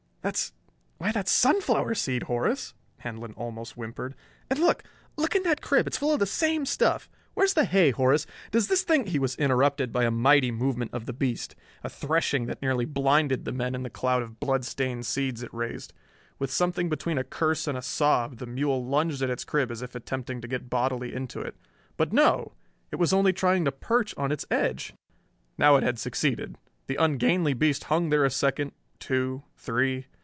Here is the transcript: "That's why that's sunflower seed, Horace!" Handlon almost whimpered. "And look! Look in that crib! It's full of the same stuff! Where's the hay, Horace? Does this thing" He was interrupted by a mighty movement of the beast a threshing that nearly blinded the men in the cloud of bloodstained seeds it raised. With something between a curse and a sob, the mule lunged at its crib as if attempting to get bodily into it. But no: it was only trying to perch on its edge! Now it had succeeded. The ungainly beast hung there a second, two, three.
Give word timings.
"That's 0.23 0.53
why 0.99 1.11
that's 1.11 1.31
sunflower 1.31 1.95
seed, 1.95 2.21
Horace!" 2.21 2.75
Handlon 2.99 3.33
almost 3.33 3.73
whimpered. 3.75 4.13
"And 4.51 4.59
look! 4.59 4.83
Look 5.17 5.33
in 5.35 5.41
that 5.41 5.61
crib! 5.63 5.87
It's 5.87 5.97
full 5.97 6.13
of 6.13 6.19
the 6.19 6.27
same 6.27 6.67
stuff! 6.67 7.09
Where's 7.33 7.55
the 7.55 7.65
hay, 7.65 7.89
Horace? 7.89 8.27
Does 8.51 8.67
this 8.67 8.83
thing" 8.83 9.07
He 9.07 9.17
was 9.17 9.35
interrupted 9.37 9.91
by 9.91 10.03
a 10.05 10.11
mighty 10.11 10.51
movement 10.51 10.93
of 10.93 11.07
the 11.07 11.11
beast 11.11 11.55
a 11.83 11.89
threshing 11.89 12.45
that 12.45 12.61
nearly 12.61 12.85
blinded 12.85 13.45
the 13.45 13.51
men 13.51 13.73
in 13.73 13.81
the 13.81 13.89
cloud 13.89 14.21
of 14.21 14.39
bloodstained 14.39 15.07
seeds 15.07 15.41
it 15.41 15.51
raised. 15.51 15.91
With 16.37 16.51
something 16.51 16.87
between 16.87 17.17
a 17.17 17.23
curse 17.23 17.65
and 17.65 17.75
a 17.75 17.81
sob, 17.81 18.37
the 18.37 18.45
mule 18.45 18.85
lunged 18.85 19.23
at 19.23 19.31
its 19.31 19.43
crib 19.43 19.71
as 19.71 19.81
if 19.81 19.95
attempting 19.95 20.39
to 20.41 20.47
get 20.47 20.69
bodily 20.69 21.11
into 21.15 21.41
it. 21.41 21.55
But 21.97 22.13
no: 22.13 22.53
it 22.91 22.97
was 22.97 23.11
only 23.11 23.33
trying 23.33 23.65
to 23.65 23.71
perch 23.71 24.13
on 24.17 24.31
its 24.31 24.45
edge! 24.51 24.93
Now 25.57 25.77
it 25.77 25.83
had 25.83 25.97
succeeded. 25.97 26.59
The 26.85 26.97
ungainly 26.97 27.55
beast 27.55 27.85
hung 27.85 28.11
there 28.11 28.23
a 28.23 28.29
second, 28.29 28.73
two, 28.99 29.41
three. 29.57 30.05